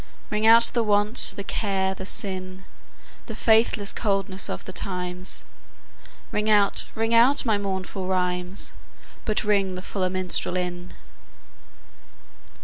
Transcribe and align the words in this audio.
Ring 0.31 0.47
out 0.47 0.71
the 0.73 0.81
want, 0.81 1.33
the 1.35 1.43
care 1.43 1.93
the 1.93 2.07
sin, 2.07 2.65
The 3.27 3.35
faithless 3.35 3.93
coldness 3.93 4.49
of 4.49 4.65
the 4.65 4.73
times; 4.73 5.45
Ring 6.31 6.49
out, 6.49 6.85
ring 6.95 7.13
out 7.13 7.45
my 7.45 7.59
mournful 7.59 8.07
rhymes, 8.07 8.73
But 9.25 9.43
ring 9.43 9.75
the 9.75 9.83
fuller 9.83 10.09
minstrel 10.09 10.57
in. 10.57 10.93